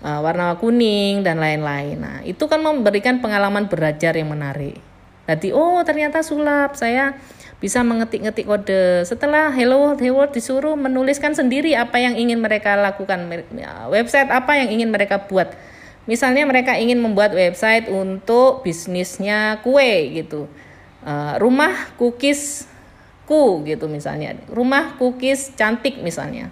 uh, 0.00 0.20
warna 0.24 0.56
kuning 0.56 1.20
dan 1.20 1.36
lain-lain. 1.36 2.00
Nah, 2.00 2.18
itu 2.24 2.40
kan 2.48 2.64
memberikan 2.64 3.20
pengalaman 3.20 3.68
belajar 3.68 4.16
yang 4.16 4.32
menarik. 4.32 4.80
Jadi, 5.28 5.52
oh 5.52 5.84
ternyata 5.84 6.24
sulap, 6.24 6.72
saya 6.72 7.12
bisa 7.60 7.84
mengetik-ngetik 7.84 8.48
kode. 8.48 9.04
Setelah 9.04 9.52
hello 9.52 9.92
world, 9.92 10.00
hello 10.00 10.24
world 10.24 10.32
disuruh 10.32 10.72
menuliskan 10.72 11.36
sendiri 11.36 11.76
apa 11.76 12.00
yang 12.00 12.16
ingin 12.16 12.40
mereka 12.40 12.80
lakukan, 12.80 13.28
website 13.92 14.32
apa 14.32 14.56
yang 14.56 14.72
ingin 14.72 14.88
mereka 14.88 15.28
buat 15.28 15.52
Misalnya 16.08 16.48
mereka 16.48 16.72
ingin 16.80 17.04
membuat 17.04 17.36
website 17.36 17.92
untuk 17.92 18.64
bisnisnya 18.64 19.60
kue 19.60 20.16
gitu. 20.16 20.48
Uh, 21.04 21.36
rumah 21.36 21.92
cookies 22.00 22.64
ku 23.28 23.60
gitu 23.68 23.92
misalnya. 23.92 24.40
Rumah 24.48 24.96
cookies 24.96 25.52
cantik 25.52 26.00
misalnya. 26.00 26.48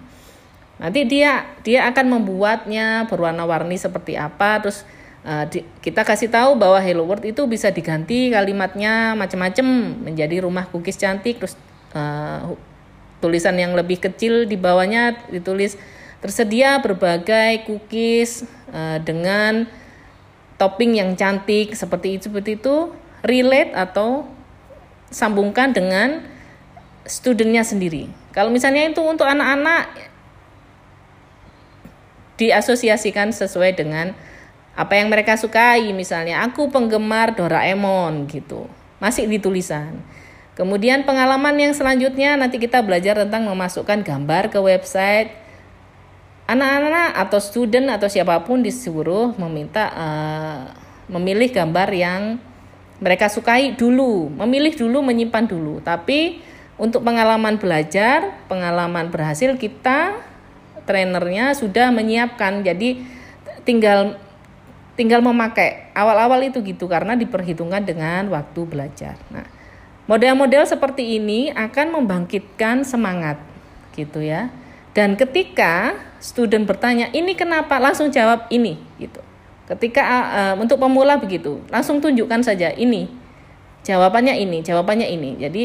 Nanti 0.77 1.09
dia 1.09 1.57
dia 1.65 1.89
akan 1.89 2.21
membuatnya 2.21 3.09
berwarna-warni 3.09 3.81
seperti 3.81 4.13
apa 4.13 4.61
terus 4.61 4.85
uh, 5.25 5.49
di, 5.49 5.65
kita 5.81 6.05
kasih 6.05 6.29
tahu 6.29 6.53
bahwa 6.53 6.77
Hello 6.77 7.09
World 7.09 7.25
itu 7.25 7.49
bisa 7.49 7.73
diganti 7.73 8.29
kalimatnya 8.29 9.17
macam-macam 9.17 9.65
menjadi 10.05 10.45
rumah 10.45 10.69
cookies 10.69 11.01
cantik 11.01 11.41
terus 11.41 11.57
uh, 11.97 12.53
tulisan 13.17 13.57
yang 13.57 13.73
lebih 13.73 13.97
kecil 13.97 14.45
di 14.45 14.53
bawahnya 14.53 15.17
ditulis 15.33 15.81
Tersedia 16.27 16.83
berbagai 16.83 17.63
cookies 17.63 18.43
uh, 18.75 18.99
dengan 18.99 19.63
topping 20.59 20.99
yang 20.99 21.15
cantik. 21.15 21.71
Seperti 21.71 22.19
itu 22.19 22.27
seperti 22.27 22.59
itu 22.59 22.91
relate 23.23 23.71
atau 23.71 24.27
sambungkan 25.07 25.71
dengan 25.71 26.27
studentnya 27.07 27.63
sendiri. 27.63 28.11
Kalau 28.35 28.51
misalnya 28.51 28.91
itu 28.91 28.99
untuk 28.99 29.23
anak-anak 29.23 29.87
diasosiasikan 32.37 33.31
sesuai 33.31 33.79
dengan 33.79 34.11
apa 34.77 34.93
yang 34.99 35.07
mereka 35.07 35.39
sukai. 35.39 35.95
Misalnya 35.95 36.43
aku 36.45 36.67
penggemar 36.67 37.33
Doraemon 37.39 38.27
gitu. 38.27 38.69
Masih 38.99 39.25
di 39.25 39.39
tulisan. 39.39 40.03
Kemudian 40.53 41.05
pengalaman 41.05 41.53
yang 41.55 41.73
selanjutnya 41.73 42.33
nanti 42.35 42.57
kita 42.57 42.81
belajar 42.81 43.17
tentang 43.17 43.45
memasukkan 43.45 44.01
gambar 44.01 44.49
ke 44.49 44.57
website 44.57 45.46
anak-anak 46.47 47.11
atau 47.27 47.39
student 47.43 47.91
atau 47.91 48.07
siapa 48.07 48.39
pun 48.47 48.63
disuruh 48.63 49.35
meminta 49.35 49.91
uh, 49.91 50.61
memilih 51.11 51.51
gambar 51.51 51.91
yang 51.91 52.21
mereka 52.97 53.29
sukai 53.29 53.77
dulu, 53.77 54.31
memilih 54.33 54.73
dulu, 54.73 55.05
menyimpan 55.05 55.45
dulu. 55.45 55.83
Tapi 55.83 56.41
untuk 56.79 57.05
pengalaman 57.05 57.61
belajar, 57.61 58.41
pengalaman 58.49 59.11
berhasil 59.13 59.53
kita 59.59 60.17
trainernya 60.87 61.53
sudah 61.53 61.93
menyiapkan. 61.93 62.65
Jadi 62.65 63.05
tinggal 63.67 64.17
tinggal 64.97 65.21
memakai. 65.21 65.93
Awal-awal 65.93 66.49
itu 66.49 66.63
gitu 66.65 66.89
karena 66.89 67.13
diperhitungkan 67.13 67.85
dengan 67.85 68.33
waktu 68.33 68.65
belajar. 68.65 69.19
Nah, 69.29 69.45
model-model 70.09 70.65
seperti 70.65 71.21
ini 71.21 71.53
akan 71.53 72.01
membangkitkan 72.01 72.81
semangat 72.81 73.37
gitu 73.93 74.25
ya. 74.25 74.49
Dan 74.97 75.13
ketika 75.13 75.93
student 76.17 76.65
bertanya, 76.65 77.13
"Ini 77.13 77.37
kenapa?" 77.37 77.77
langsung 77.77 78.09
jawab 78.09 78.49
ini 78.49 78.81
gitu. 78.97 79.21
Ketika 79.69 80.01
uh, 80.01 80.55
untuk 80.57 80.81
pemula 80.81 81.21
begitu, 81.21 81.61
langsung 81.69 82.01
tunjukkan 82.01 82.41
saja 82.41 82.73
ini. 82.73 83.05
Jawabannya 83.85 84.33
ini, 84.41 84.65
jawabannya 84.65 85.05
ini. 85.05 85.37
Jadi 85.37 85.63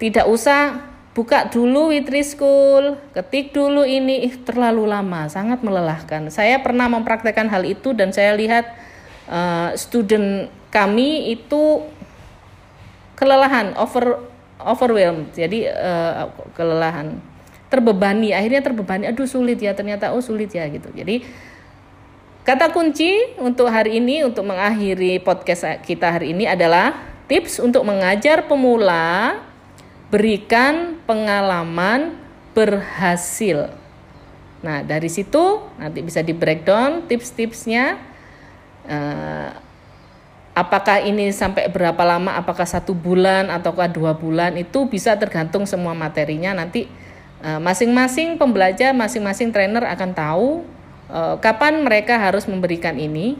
tidak 0.00 0.24
usah 0.32 0.80
buka 1.12 1.50
dulu 1.50 1.90
Witri 1.90 2.22
School, 2.24 2.96
ketik 3.10 3.50
dulu 3.50 3.82
ini 3.82 4.22
terlalu 4.46 4.88
lama, 4.88 5.26
sangat 5.26 5.60
melelahkan. 5.60 6.30
Saya 6.32 6.62
pernah 6.62 6.88
mempraktekkan 6.88 7.50
hal 7.52 7.66
itu 7.68 7.92
dan 7.92 8.14
saya 8.14 8.32
lihat 8.38 8.64
uh, 9.28 9.74
student 9.74 10.48
kami 10.70 11.36
itu 11.36 11.84
kelelahan, 13.18 13.74
over 13.74 14.22
overwhelmed. 14.62 15.34
Jadi 15.34 15.66
uh, 15.66 16.30
kelelahan, 16.54 17.18
terbebani, 17.68 18.32
akhirnya 18.32 18.64
terbebani. 18.64 19.04
Aduh 19.08 19.28
sulit 19.28 19.60
ya, 19.60 19.72
ternyata 19.72 20.12
oh 20.12 20.24
sulit 20.24 20.52
ya 20.52 20.64
gitu. 20.68 20.88
Jadi 20.92 21.24
kata 22.44 22.72
kunci 22.72 23.36
untuk 23.40 23.68
hari 23.68 24.00
ini 24.00 24.24
untuk 24.24 24.48
mengakhiri 24.48 25.20
podcast 25.20 25.84
kita 25.84 26.16
hari 26.16 26.32
ini 26.32 26.48
adalah 26.48 26.96
tips 27.28 27.60
untuk 27.60 27.84
mengajar 27.84 28.48
pemula 28.48 29.36
berikan 30.08 30.96
pengalaman 31.04 32.16
berhasil. 32.56 33.68
Nah, 34.58 34.82
dari 34.82 35.06
situ 35.06 35.62
nanti 35.78 36.02
bisa 36.02 36.24
di 36.24 36.34
breakdown 36.34 37.06
tips-tipsnya. 37.06 38.00
Uh, 38.88 39.52
apakah 40.56 41.04
ini 41.04 41.30
sampai 41.30 41.70
berapa 41.70 42.00
lama? 42.02 42.34
Apakah 42.34 42.66
satu 42.66 42.96
bulan 42.96 43.52
ataukah 43.52 43.86
dua 43.86 44.16
bulan? 44.18 44.58
Itu 44.58 44.90
bisa 44.90 45.14
tergantung 45.14 45.68
semua 45.68 45.94
materinya. 45.94 46.56
Nanti 46.56 46.90
masing-masing 47.38 48.34
uh, 48.34 48.38
pembelajar, 48.38 48.90
masing-masing 48.90 49.54
trainer 49.54 49.86
akan 49.86 50.10
tahu 50.10 50.48
uh, 51.06 51.38
kapan 51.38 51.86
mereka 51.86 52.18
harus 52.18 52.50
memberikan 52.50 52.98
ini, 52.98 53.38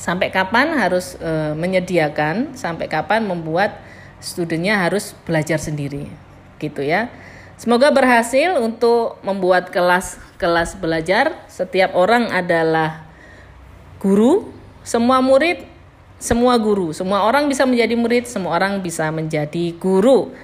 sampai 0.00 0.32
kapan 0.32 0.72
harus 0.76 1.20
uh, 1.20 1.52
menyediakan, 1.52 2.56
sampai 2.56 2.88
kapan 2.88 3.28
membuat 3.28 3.76
studentnya 4.24 4.80
harus 4.80 5.12
belajar 5.28 5.60
sendiri 5.60 6.08
gitu 6.56 6.80
ya. 6.80 7.12
Semoga 7.54 7.94
berhasil 7.94 8.58
untuk 8.58 9.20
membuat 9.22 9.70
kelas-kelas 9.70 10.74
belajar. 10.80 11.46
Setiap 11.46 11.94
orang 11.94 12.32
adalah 12.34 13.06
guru. 14.02 14.50
Semua 14.82 15.22
murid 15.22 15.62
semua 16.18 16.58
guru. 16.58 16.90
Semua 16.90 17.22
orang 17.22 17.46
bisa 17.46 17.62
menjadi 17.68 17.94
murid 17.94 18.24
semua 18.26 18.56
orang 18.58 18.82
bisa 18.82 19.06
menjadi 19.14 19.76
guru 19.76 20.34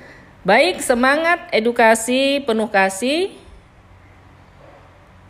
baik 0.47 0.81
semangat 0.81 1.53
edukasi 1.53 2.41
penuh 2.45 2.69
kasih 2.73 3.35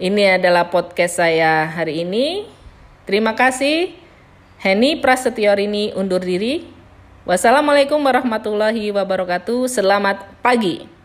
ini 0.01 0.39
adalah 0.39 0.71
podcast 0.71 1.19
saya 1.19 1.67
hari 1.67 2.07
ini 2.07 2.47
terima 3.05 3.35
kasih 3.35 3.97
Henny 4.61 5.01
Prasetyorini 5.01 5.97
undur 5.97 6.21
diri 6.21 6.81
Wassalamualaikum 7.31 8.01
warahmatullahi 8.01 8.91
wabarakatuh. 8.97 9.69
Selamat 9.69 10.25
pagi. 10.41 11.00